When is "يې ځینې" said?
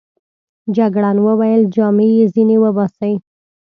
2.17-2.55